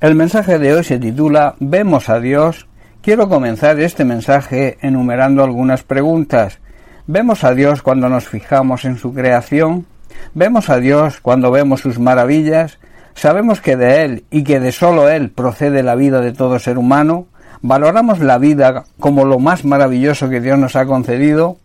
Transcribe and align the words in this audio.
El 0.00 0.14
mensaje 0.14 0.60
de 0.60 0.74
hoy 0.74 0.84
se 0.84 1.00
titula 1.00 1.56
Vemos 1.58 2.08
a 2.08 2.20
Dios. 2.20 2.68
Quiero 3.02 3.28
comenzar 3.28 3.80
este 3.80 4.04
mensaje 4.04 4.78
enumerando 4.80 5.42
algunas 5.42 5.82
preguntas. 5.82 6.60
¿Vemos 7.08 7.42
a 7.42 7.52
Dios 7.52 7.82
cuando 7.82 8.08
nos 8.08 8.28
fijamos 8.28 8.84
en 8.84 8.96
su 8.96 9.12
creación? 9.12 9.86
¿Vemos 10.34 10.70
a 10.70 10.78
Dios 10.78 11.18
cuando 11.20 11.50
vemos 11.50 11.80
sus 11.80 11.98
maravillas? 11.98 12.78
¿Sabemos 13.14 13.60
que 13.60 13.76
de 13.76 14.04
Él 14.04 14.24
y 14.30 14.44
que 14.44 14.60
de 14.60 14.70
sólo 14.70 15.08
Él 15.08 15.30
procede 15.30 15.82
la 15.82 15.96
vida 15.96 16.20
de 16.20 16.32
todo 16.32 16.60
ser 16.60 16.78
humano? 16.78 17.26
¿Valoramos 17.60 18.20
la 18.20 18.38
vida 18.38 18.84
como 19.00 19.24
lo 19.24 19.40
más 19.40 19.64
maravilloso 19.64 20.28
que 20.28 20.40
Dios 20.40 20.60
nos 20.60 20.76
ha 20.76 20.86
concedido? 20.86 21.58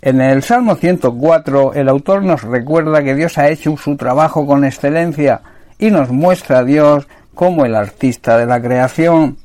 En 0.00 0.20
el 0.20 0.44
Salmo 0.44 0.76
104 0.76 1.74
el 1.74 1.88
autor 1.88 2.22
nos 2.22 2.44
recuerda 2.44 3.02
que 3.02 3.16
Dios 3.16 3.36
ha 3.36 3.48
hecho 3.48 3.76
su 3.76 3.96
trabajo 3.96 4.46
con 4.46 4.64
excelencia 4.64 5.42
y 5.76 5.90
nos 5.90 6.10
muestra 6.10 6.58
a 6.58 6.64
Dios 6.64 7.08
como 7.34 7.64
el 7.64 7.74
artista 7.74 8.38
de 8.38 8.46
la 8.46 8.60
creación. 8.60 9.36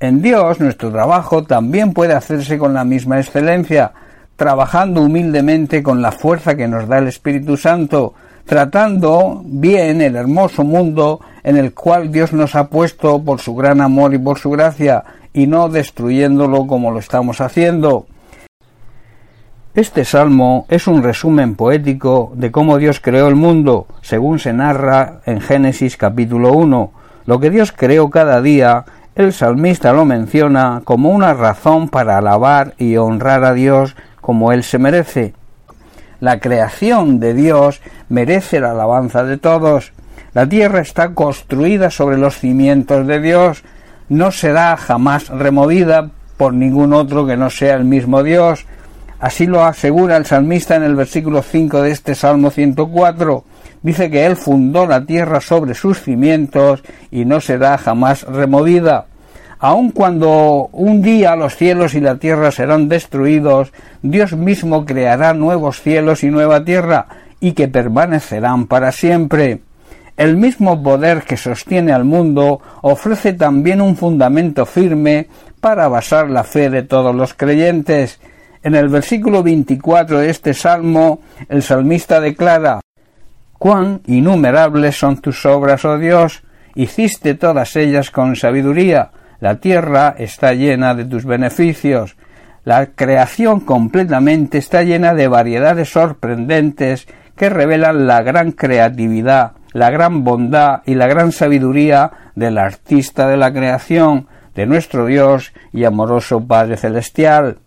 En 0.00 0.22
Dios 0.22 0.60
nuestro 0.60 0.90
trabajo 0.90 1.44
también 1.44 1.92
puede 1.92 2.14
hacerse 2.14 2.58
con 2.58 2.74
la 2.74 2.84
misma 2.84 3.18
excelencia, 3.18 3.92
trabajando 4.36 5.02
humildemente 5.02 5.82
con 5.82 6.02
la 6.02 6.12
fuerza 6.12 6.56
que 6.56 6.68
nos 6.68 6.88
da 6.88 6.98
el 6.98 7.08
Espíritu 7.08 7.56
Santo, 7.56 8.14
tratando 8.44 9.42
bien 9.44 10.00
el 10.00 10.16
hermoso 10.16 10.64
mundo 10.64 11.20
en 11.42 11.56
el 11.56 11.72
cual 11.72 12.10
Dios 12.10 12.32
nos 12.32 12.54
ha 12.54 12.68
puesto 12.68 13.22
por 13.22 13.40
su 13.40 13.54
gran 13.54 13.80
amor 13.80 14.14
y 14.14 14.18
por 14.18 14.38
su 14.38 14.50
gracia, 14.50 15.04
y 15.32 15.46
no 15.46 15.68
destruyéndolo 15.68 16.66
como 16.66 16.90
lo 16.90 16.98
estamos 16.98 17.40
haciendo. 17.40 18.06
Este 19.74 20.04
salmo 20.04 20.66
es 20.68 20.86
un 20.86 21.02
resumen 21.02 21.56
poético 21.56 22.32
de 22.36 22.52
cómo 22.52 22.78
Dios 22.78 23.00
creó 23.00 23.26
el 23.26 23.34
mundo, 23.34 23.88
según 24.02 24.38
se 24.38 24.52
narra 24.52 25.20
en 25.26 25.40
Génesis 25.40 25.96
capítulo 25.96 26.52
1. 26.52 26.92
Lo 27.26 27.40
que 27.40 27.50
Dios 27.50 27.72
creó 27.72 28.10
cada 28.10 28.40
día, 28.40 28.84
el 29.14 29.32
salmista 29.32 29.92
lo 29.92 30.04
menciona 30.04 30.82
como 30.84 31.10
una 31.10 31.34
razón 31.34 31.88
para 31.88 32.18
alabar 32.18 32.74
y 32.78 32.96
honrar 32.96 33.44
a 33.44 33.54
Dios 33.54 33.96
como 34.20 34.52
Él 34.52 34.62
se 34.62 34.78
merece. 34.78 35.34
La 36.20 36.40
creación 36.40 37.20
de 37.20 37.34
Dios 37.34 37.80
merece 38.08 38.60
la 38.60 38.72
alabanza 38.72 39.24
de 39.24 39.36
todos. 39.36 39.92
La 40.32 40.48
tierra 40.48 40.80
está 40.80 41.14
construida 41.14 41.90
sobre 41.90 42.18
los 42.18 42.38
cimientos 42.38 43.06
de 43.06 43.20
Dios, 43.20 43.62
no 44.08 44.32
será 44.32 44.76
jamás 44.76 45.28
removida 45.28 46.10
por 46.36 46.52
ningún 46.52 46.92
otro 46.92 47.26
que 47.26 47.36
no 47.36 47.50
sea 47.50 47.74
el 47.74 47.84
mismo 47.84 48.22
Dios, 48.22 48.66
Así 49.24 49.46
lo 49.46 49.64
asegura 49.64 50.18
el 50.18 50.26
salmista 50.26 50.76
en 50.76 50.82
el 50.82 50.96
versículo 50.96 51.40
5 51.40 51.80
de 51.80 51.92
este 51.92 52.14
Salmo 52.14 52.50
104. 52.50 53.42
Dice 53.84 54.10
que 54.10 54.24
Él 54.24 54.36
fundó 54.36 54.86
la 54.86 55.04
tierra 55.04 55.42
sobre 55.42 55.74
sus 55.74 56.00
cimientos 56.00 56.82
y 57.10 57.26
no 57.26 57.42
será 57.42 57.76
jamás 57.76 58.22
removida. 58.22 59.04
Aun 59.58 59.90
cuando 59.90 60.70
un 60.72 61.02
día 61.02 61.36
los 61.36 61.54
cielos 61.56 61.94
y 61.94 62.00
la 62.00 62.16
tierra 62.16 62.50
serán 62.50 62.88
destruidos, 62.88 63.74
Dios 64.00 64.32
mismo 64.32 64.86
creará 64.86 65.34
nuevos 65.34 65.82
cielos 65.82 66.24
y 66.24 66.30
nueva 66.30 66.64
tierra, 66.64 67.08
y 67.40 67.52
que 67.52 67.68
permanecerán 67.68 68.68
para 68.68 68.90
siempre. 68.90 69.60
El 70.16 70.38
mismo 70.38 70.82
poder 70.82 71.24
que 71.24 71.36
sostiene 71.36 71.92
al 71.92 72.04
mundo 72.04 72.62
ofrece 72.80 73.34
también 73.34 73.82
un 73.82 73.96
fundamento 73.96 74.64
firme 74.64 75.28
para 75.60 75.88
basar 75.88 76.30
la 76.30 76.44
fe 76.44 76.70
de 76.70 76.84
todos 76.84 77.14
los 77.14 77.34
creyentes. 77.34 78.18
En 78.62 78.74
el 78.74 78.88
versículo 78.88 79.42
24 79.42 80.20
de 80.20 80.30
este 80.30 80.54
salmo, 80.54 81.20
el 81.50 81.62
salmista 81.62 82.18
declara, 82.18 82.80
Cuán 83.58 84.02
innumerables 84.06 84.96
son 84.96 85.20
tus 85.20 85.46
obras, 85.46 85.84
oh 85.84 85.98
Dios, 85.98 86.42
hiciste 86.74 87.34
todas 87.34 87.76
ellas 87.76 88.10
con 88.10 88.36
sabiduría, 88.36 89.10
la 89.40 89.56
tierra 89.56 90.14
está 90.18 90.54
llena 90.54 90.94
de 90.94 91.04
tus 91.04 91.24
beneficios, 91.24 92.16
la 92.64 92.86
creación 92.86 93.60
completamente 93.60 94.58
está 94.58 94.82
llena 94.82 95.14
de 95.14 95.28
variedades 95.28 95.90
sorprendentes 95.90 97.06
que 97.36 97.50
revelan 97.50 98.06
la 98.06 98.22
gran 98.22 98.52
creatividad, 98.52 99.52
la 99.72 99.90
gran 99.90 100.24
bondad 100.24 100.82
y 100.86 100.94
la 100.94 101.06
gran 101.06 101.32
sabiduría 101.32 102.10
del 102.34 102.58
artista 102.58 103.28
de 103.28 103.36
la 103.36 103.52
creación, 103.52 104.28
de 104.54 104.66
nuestro 104.66 105.06
Dios 105.06 105.52
y 105.72 105.84
amoroso 105.84 106.46
Padre 106.46 106.76
Celestial. 106.76 107.58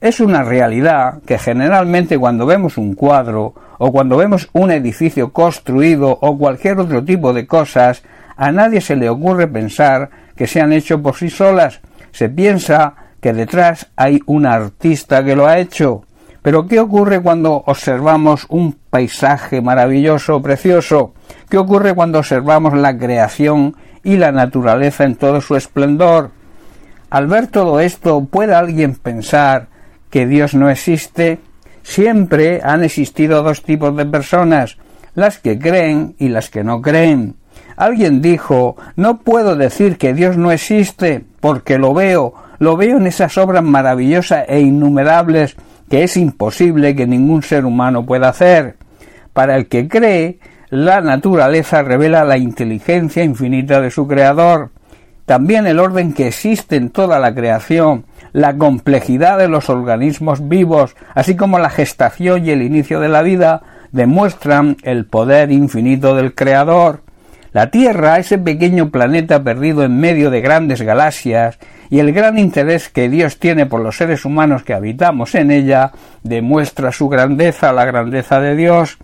Es 0.00 0.20
una 0.20 0.44
realidad 0.44 1.22
que 1.26 1.38
generalmente 1.38 2.16
cuando 2.16 2.46
vemos 2.46 2.78
un 2.78 2.94
cuadro 2.94 3.54
o 3.78 3.90
cuando 3.90 4.16
vemos 4.16 4.48
un 4.52 4.70
edificio 4.70 5.32
construido 5.32 6.16
o 6.20 6.38
cualquier 6.38 6.78
otro 6.78 7.02
tipo 7.04 7.32
de 7.32 7.48
cosas, 7.48 8.04
a 8.36 8.52
nadie 8.52 8.80
se 8.80 8.94
le 8.94 9.10
ocurre 9.10 9.48
pensar 9.48 10.08
que 10.36 10.46
se 10.46 10.60
han 10.60 10.72
hecho 10.72 11.02
por 11.02 11.16
sí 11.16 11.30
solas. 11.30 11.80
Se 12.12 12.28
piensa 12.28 12.94
que 13.20 13.32
detrás 13.32 13.88
hay 13.96 14.20
un 14.26 14.46
artista 14.46 15.24
que 15.24 15.34
lo 15.34 15.48
ha 15.48 15.58
hecho. 15.58 16.04
Pero 16.42 16.68
¿qué 16.68 16.78
ocurre 16.78 17.20
cuando 17.20 17.64
observamos 17.66 18.46
un 18.50 18.74
paisaje 18.90 19.60
maravilloso, 19.60 20.40
precioso? 20.40 21.12
¿Qué 21.48 21.58
ocurre 21.58 21.96
cuando 21.96 22.20
observamos 22.20 22.74
la 22.74 22.96
creación 22.96 23.74
y 24.04 24.16
la 24.16 24.30
naturaleza 24.30 25.02
en 25.02 25.16
todo 25.16 25.40
su 25.40 25.56
esplendor? 25.56 26.30
Al 27.10 27.26
ver 27.26 27.48
todo 27.48 27.80
esto, 27.80 28.24
¿puede 28.26 28.54
alguien 28.54 28.94
pensar 28.94 29.66
que 30.10 30.26
Dios 30.26 30.54
no 30.54 30.70
existe, 30.70 31.40
siempre 31.82 32.60
han 32.62 32.84
existido 32.84 33.42
dos 33.42 33.62
tipos 33.62 33.96
de 33.96 34.06
personas, 34.06 34.78
las 35.14 35.38
que 35.38 35.58
creen 35.58 36.14
y 36.18 36.28
las 36.28 36.50
que 36.50 36.64
no 36.64 36.80
creen. 36.80 37.36
Alguien 37.76 38.20
dijo, 38.20 38.76
no 38.96 39.18
puedo 39.18 39.56
decir 39.56 39.98
que 39.98 40.12
Dios 40.14 40.36
no 40.36 40.50
existe, 40.50 41.24
porque 41.40 41.78
lo 41.78 41.94
veo, 41.94 42.34
lo 42.58 42.76
veo 42.76 42.96
en 42.96 43.06
esas 43.06 43.38
obras 43.38 43.62
maravillosas 43.62 44.44
e 44.48 44.60
innumerables 44.60 45.56
que 45.88 46.02
es 46.02 46.16
imposible 46.16 46.94
que 46.94 47.06
ningún 47.06 47.42
ser 47.42 47.64
humano 47.64 48.04
pueda 48.04 48.28
hacer. 48.28 48.76
Para 49.32 49.56
el 49.56 49.68
que 49.68 49.88
cree, 49.88 50.38
la 50.70 51.00
naturaleza 51.00 51.82
revela 51.82 52.24
la 52.24 52.36
inteligencia 52.36 53.24
infinita 53.24 53.80
de 53.80 53.90
su 53.90 54.06
Creador, 54.06 54.70
también 55.24 55.66
el 55.66 55.78
orden 55.78 56.12
que 56.12 56.28
existe 56.28 56.76
en 56.76 56.90
toda 56.90 57.18
la 57.18 57.34
creación, 57.34 58.04
la 58.38 58.56
complejidad 58.56 59.36
de 59.36 59.48
los 59.48 59.68
organismos 59.68 60.48
vivos, 60.48 60.94
así 61.16 61.34
como 61.34 61.58
la 61.58 61.70
gestación 61.70 62.46
y 62.46 62.50
el 62.50 62.62
inicio 62.62 63.00
de 63.00 63.08
la 63.08 63.22
vida, 63.22 63.62
demuestran 63.90 64.76
el 64.84 65.06
poder 65.06 65.50
infinito 65.50 66.14
del 66.14 66.36
Creador. 66.36 67.02
La 67.52 67.72
Tierra, 67.72 68.18
ese 68.18 68.38
pequeño 68.38 68.90
planeta 68.90 69.42
perdido 69.42 69.82
en 69.82 69.98
medio 69.98 70.30
de 70.30 70.40
grandes 70.40 70.82
galaxias, 70.82 71.58
y 71.90 71.98
el 71.98 72.12
gran 72.12 72.38
interés 72.38 72.88
que 72.88 73.08
Dios 73.08 73.40
tiene 73.40 73.66
por 73.66 73.80
los 73.80 73.96
seres 73.96 74.24
humanos 74.24 74.62
que 74.62 74.74
habitamos 74.74 75.34
en 75.34 75.50
ella, 75.50 75.90
demuestra 76.22 76.92
su 76.92 77.08
grandeza, 77.08 77.72
la 77.72 77.86
grandeza 77.86 78.38
de 78.38 78.54
Dios. 78.54 78.98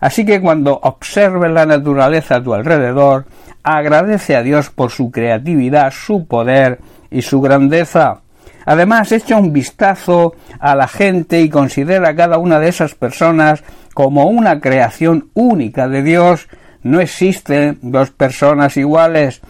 Así 0.00 0.24
que 0.24 0.40
cuando 0.40 0.80
observes 0.82 1.50
la 1.50 1.66
naturaleza 1.66 2.36
a 2.36 2.42
tu 2.42 2.54
alrededor, 2.54 3.26
agradece 3.62 4.34
a 4.34 4.42
Dios 4.42 4.70
por 4.70 4.90
su 4.92 5.10
creatividad, 5.10 5.92
su 5.92 6.26
poder 6.26 6.78
y 7.10 7.20
su 7.20 7.42
grandeza. 7.42 8.22
Además, 8.68 9.12
echa 9.12 9.38
un 9.38 9.50
vistazo 9.50 10.34
a 10.60 10.76
la 10.76 10.88
gente 10.88 11.40
y 11.40 11.48
considera 11.48 12.10
a 12.10 12.14
cada 12.14 12.36
una 12.36 12.60
de 12.60 12.68
esas 12.68 12.94
personas 12.94 13.64
como 13.94 14.26
una 14.26 14.60
creación 14.60 15.30
única 15.32 15.88
de 15.88 16.02
Dios. 16.02 16.48
No 16.82 17.00
existen 17.00 17.78
dos 17.80 18.10
personas 18.10 18.76
iguales 18.76 19.40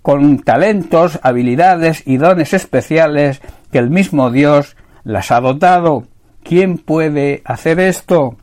con 0.00 0.38
talentos, 0.38 1.20
habilidades 1.22 2.04
y 2.06 2.16
dones 2.16 2.54
especiales 2.54 3.42
que 3.70 3.76
el 3.76 3.90
mismo 3.90 4.30
Dios 4.30 4.78
las 5.02 5.30
ha 5.30 5.42
dotado. 5.42 6.04
¿Quién 6.42 6.78
puede 6.78 7.42
hacer 7.44 7.78
esto? 7.78 8.38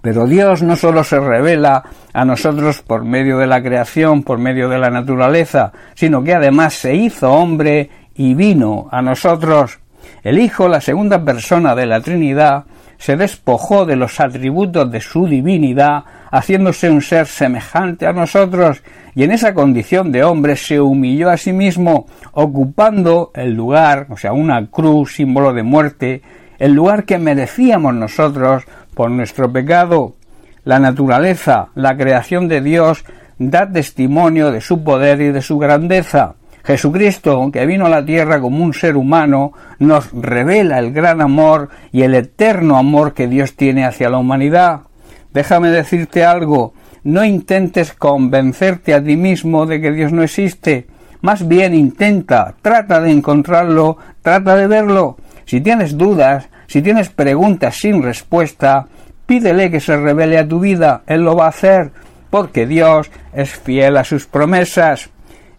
Pero 0.00 0.26
Dios 0.26 0.62
no 0.62 0.74
solo 0.76 1.04
se 1.04 1.20
revela 1.20 1.82
a 2.14 2.24
nosotros 2.24 2.80
por 2.80 3.04
medio 3.04 3.36
de 3.36 3.46
la 3.46 3.62
creación, 3.62 4.22
por 4.22 4.38
medio 4.38 4.70
de 4.70 4.78
la 4.78 4.88
naturaleza, 4.88 5.72
sino 5.94 6.22
que 6.22 6.34
además 6.34 6.72
se 6.72 6.94
hizo 6.94 7.30
hombre 7.30 7.90
y 8.14 8.34
vino 8.34 8.88
a 8.90 9.02
nosotros. 9.02 9.78
El 10.22 10.38
Hijo, 10.38 10.68
la 10.68 10.80
segunda 10.80 11.24
persona 11.24 11.74
de 11.74 11.86
la 11.86 12.00
Trinidad, 12.00 12.64
se 12.98 13.16
despojó 13.16 13.84
de 13.84 13.96
los 13.96 14.20
atributos 14.20 14.90
de 14.90 15.00
su 15.00 15.26
divinidad, 15.26 16.04
haciéndose 16.30 16.90
un 16.90 17.02
ser 17.02 17.26
semejante 17.26 18.06
a 18.06 18.12
nosotros, 18.12 18.82
y 19.14 19.24
en 19.24 19.32
esa 19.32 19.54
condición 19.54 20.10
de 20.10 20.24
hombre 20.24 20.56
se 20.56 20.80
humilló 20.80 21.30
a 21.30 21.36
sí 21.36 21.52
mismo, 21.52 22.06
ocupando 22.32 23.30
el 23.34 23.52
lugar, 23.52 24.06
o 24.10 24.16
sea, 24.16 24.32
una 24.32 24.66
cruz, 24.66 25.16
símbolo 25.16 25.52
de 25.52 25.62
muerte, 25.62 26.22
el 26.58 26.72
lugar 26.72 27.04
que 27.04 27.18
merecíamos 27.18 27.94
nosotros 27.94 28.64
por 28.94 29.10
nuestro 29.10 29.52
pecado. 29.52 30.14
La 30.64 30.78
naturaleza, 30.78 31.68
la 31.74 31.96
creación 31.96 32.48
de 32.48 32.62
Dios, 32.62 33.04
da 33.38 33.70
testimonio 33.70 34.50
de 34.50 34.60
su 34.60 34.82
poder 34.82 35.20
y 35.20 35.30
de 35.30 35.42
su 35.42 35.58
grandeza. 35.58 36.36
Jesucristo, 36.64 37.50
que 37.52 37.66
vino 37.66 37.86
a 37.86 37.90
la 37.90 38.04
tierra 38.04 38.40
como 38.40 38.64
un 38.64 38.72
ser 38.72 38.96
humano, 38.96 39.52
nos 39.78 40.10
revela 40.12 40.78
el 40.78 40.92
gran 40.92 41.20
amor 41.20 41.68
y 41.92 42.02
el 42.02 42.14
eterno 42.14 42.78
amor 42.78 43.12
que 43.12 43.28
Dios 43.28 43.54
tiene 43.54 43.84
hacia 43.84 44.08
la 44.08 44.18
humanidad. 44.18 44.80
Déjame 45.34 45.68
decirte 45.68 46.24
algo, 46.24 46.72
no 47.02 47.22
intentes 47.22 47.92
convencerte 47.92 48.94
a 48.94 49.04
ti 49.04 49.16
mismo 49.16 49.66
de 49.66 49.80
que 49.80 49.92
Dios 49.92 50.10
no 50.10 50.22
existe. 50.22 50.86
Más 51.20 51.46
bien 51.46 51.74
intenta, 51.74 52.54
trata 52.62 53.00
de 53.00 53.10
encontrarlo, 53.10 53.98
trata 54.22 54.56
de 54.56 54.66
verlo. 54.66 55.18
Si 55.44 55.60
tienes 55.60 55.98
dudas, 55.98 56.48
si 56.66 56.80
tienes 56.80 57.10
preguntas 57.10 57.76
sin 57.76 58.02
respuesta, 58.02 58.86
pídele 59.26 59.70
que 59.70 59.80
se 59.80 59.98
revele 59.98 60.38
a 60.38 60.48
tu 60.48 60.60
vida. 60.60 61.02
Él 61.06 61.24
lo 61.24 61.36
va 61.36 61.46
a 61.46 61.50
hacer, 61.50 61.92
porque 62.30 62.66
Dios 62.66 63.10
es 63.34 63.50
fiel 63.50 63.98
a 63.98 64.04
sus 64.04 64.26
promesas. 64.26 65.10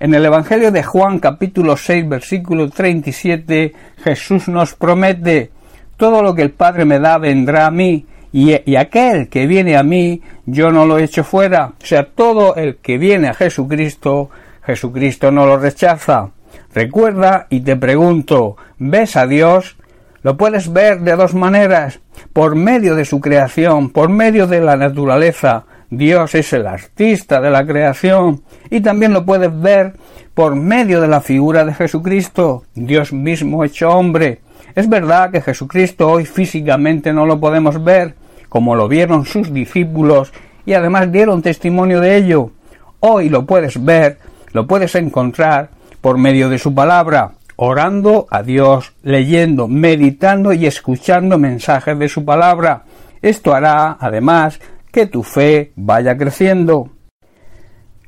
En 0.05 0.13
el 0.13 0.23
Evangelio 0.23 0.71
de 0.71 0.83
Juan 0.83 1.17
capítulo 1.17 1.75
6 1.75 2.07
versículo 2.07 2.69
37 2.69 3.73
Jesús 4.03 4.47
nos 4.47 4.75
promete 4.75 5.49
todo 5.97 6.21
lo 6.21 6.35
que 6.35 6.43
el 6.43 6.51
Padre 6.51 6.85
me 6.85 6.99
da 6.99 7.17
vendrá 7.17 7.65
a 7.65 7.71
mí 7.71 8.05
y, 8.31 8.75
aquel 8.75 9.29
que 9.29 9.47
viene 9.47 9.75
a 9.75 9.81
mí 9.81 10.21
yo 10.45 10.69
no 10.69 10.85
lo 10.85 10.99
echo 10.99 11.23
fuera. 11.23 11.73
O 11.81 11.83
sea, 11.83 12.05
todo 12.05 12.53
el 12.53 12.75
que 12.75 12.99
viene 12.99 13.29
a 13.29 13.33
Jesucristo, 13.33 14.29
Jesucristo 14.63 15.31
no 15.31 15.47
lo 15.47 15.57
rechaza. 15.57 16.29
Recuerda 16.71 17.47
y 17.49 17.61
te 17.61 17.75
pregunto, 17.75 18.57
¿ves 18.77 19.15
a 19.15 19.25
Dios? 19.25 19.75
Lo 20.21 20.37
puedes 20.37 20.71
ver 20.71 20.99
de 20.99 21.15
dos 21.15 21.33
maneras, 21.33 21.99
por 22.31 22.55
medio 22.55 22.93
de 22.93 23.05
su 23.05 23.19
creación, 23.19 23.89
por 23.89 24.09
medio 24.09 24.45
de 24.45 24.61
la 24.61 24.75
naturaleza. 24.75 25.65
Dios 25.89 26.35
es 26.35 26.51
el 26.53 26.67
artista 26.67 27.39
de 27.39 27.49
la 27.49 27.65
creación 27.65 28.41
y 28.69 28.81
también 28.81 29.13
lo 29.13 29.25
puedes 29.25 29.57
ver 29.59 29.93
por 30.33 30.55
medio 30.55 30.99
de 30.99 31.07
la 31.07 31.21
figura 31.21 31.63
de 31.63 31.73
Jesucristo, 31.73 32.63
Dios 32.73 33.13
mismo 33.13 33.63
hecho 33.63 33.89
hombre. 33.89 34.41
Es 34.75 34.89
verdad 34.89 35.31
que 35.31 35.41
Jesucristo 35.41 36.09
hoy 36.09 36.25
físicamente 36.25 37.13
no 37.13 37.25
lo 37.25 37.39
podemos 37.39 37.83
ver, 37.83 38.15
como 38.49 38.75
lo 38.75 38.87
vieron 38.87 39.25
sus 39.25 39.53
discípulos 39.53 40.33
y 40.65 40.73
además 40.73 41.11
dieron 41.11 41.41
testimonio 41.41 42.01
de 42.01 42.17
ello. 42.17 42.51
Hoy 42.99 43.29
lo 43.29 43.45
puedes 43.45 43.83
ver, 43.83 44.17
lo 44.51 44.67
puedes 44.67 44.95
encontrar 44.95 45.69
por 46.01 46.17
medio 46.17 46.49
de 46.49 46.59
su 46.59 46.73
palabra, 46.73 47.33
orando 47.55 48.27
a 48.29 48.43
Dios, 48.43 48.93
leyendo, 49.03 49.67
meditando 49.67 50.51
y 50.51 50.65
escuchando 50.65 51.37
mensajes 51.37 51.97
de 51.97 52.09
su 52.09 52.25
palabra. 52.25 52.83
Esto 53.21 53.53
hará, 53.53 53.97
además, 53.99 54.59
que 54.95 55.07
tu 55.07 55.23
fe 55.23 55.73
vaya 55.75 56.15
creciendo. 56.15 56.89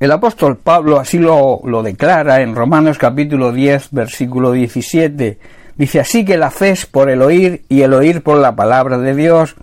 El 0.00 0.10
apóstol 0.10 0.56
Pablo 0.56 0.98
así 0.98 1.18
lo, 1.18 1.60
lo, 1.64 1.82
declara 1.82 2.40
en 2.40 2.54
Romanos 2.54 2.96
capítulo 2.96 3.52
10, 3.52 3.88
versículo 3.90 4.52
17. 4.52 5.38
Dice 5.76 6.00
así 6.00 6.24
que 6.24 6.38
la 6.38 6.50
fe 6.50 6.70
es 6.70 6.86
por 6.86 7.10
el 7.10 7.20
oír 7.20 7.62
y 7.68 7.82
el 7.82 7.92
oír 7.92 8.22
por 8.22 8.38
la 8.38 8.56
palabra 8.56 8.96
de 8.96 9.14
Dios. 9.14 9.54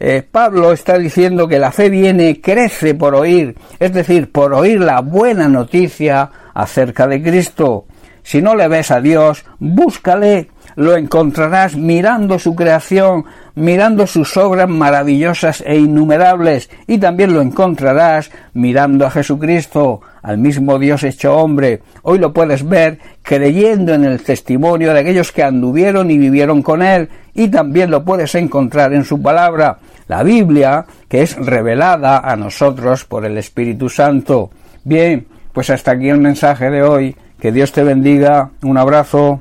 Eh, 0.00 0.24
Pablo 0.28 0.72
está 0.72 0.98
diciendo 0.98 1.46
que 1.46 1.60
la 1.60 1.70
fe 1.70 1.88
viene, 1.88 2.40
crece 2.40 2.96
por 2.96 3.14
oír, 3.14 3.54
es 3.78 3.92
decir, 3.92 4.32
por 4.32 4.52
oír 4.52 4.80
la 4.80 5.02
buena 5.02 5.48
noticia 5.48 6.28
acerca 6.52 7.06
de 7.06 7.22
Cristo. 7.22 7.84
Si 8.24 8.42
no 8.42 8.56
le 8.56 8.66
ves 8.66 8.90
a 8.90 9.00
Dios, 9.00 9.44
búscale, 9.60 10.48
lo 10.76 10.96
encontrarás 10.96 11.74
mirando 11.74 12.38
su 12.38 12.54
creación, 12.54 13.24
mirando 13.54 14.06
sus 14.06 14.36
obras 14.36 14.68
maravillosas 14.68 15.64
e 15.66 15.76
innumerables, 15.76 16.70
y 16.86 16.98
también 16.98 17.34
lo 17.34 17.40
encontrarás 17.40 18.30
mirando 18.54 19.06
a 19.06 19.10
Jesucristo, 19.10 20.02
al 20.22 20.38
mismo 20.38 20.78
Dios 20.78 21.02
hecho 21.02 21.36
hombre. 21.36 21.82
Hoy 22.02 22.18
lo 22.18 22.32
puedes 22.32 22.66
ver 22.68 22.98
creyendo 23.22 23.94
en 23.94 24.04
el 24.04 24.22
testimonio 24.22 24.92
de 24.92 25.00
aquellos 25.00 25.32
que 25.32 25.42
anduvieron 25.42 26.10
y 26.10 26.18
vivieron 26.18 26.62
con 26.62 26.82
Él, 26.82 27.08
y 27.34 27.48
también 27.48 27.90
lo 27.90 28.04
puedes 28.04 28.34
encontrar 28.34 28.92
en 28.92 29.04
su 29.04 29.20
palabra, 29.20 29.78
la 30.08 30.22
Biblia, 30.22 30.84
que 31.08 31.22
es 31.22 31.36
revelada 31.36 32.18
a 32.18 32.36
nosotros 32.36 33.04
por 33.04 33.24
el 33.24 33.38
Espíritu 33.38 33.88
Santo. 33.88 34.50
Bien, 34.84 35.26
pues 35.52 35.70
hasta 35.70 35.92
aquí 35.92 36.10
el 36.10 36.18
mensaje 36.18 36.70
de 36.70 36.82
hoy. 36.82 37.16
Que 37.40 37.50
Dios 37.50 37.72
te 37.72 37.82
bendiga. 37.82 38.50
Un 38.62 38.78
abrazo. 38.78 39.40